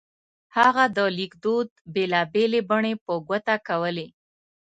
هغه 0.57 0.83
د 0.97 0.99
لیکدود 1.17 1.69
بېلا 1.93 2.21
بېلې 2.33 2.61
بڼې 2.69 2.93
په 3.05 3.13
ګوته 3.27 3.55
کولې. 3.67 4.07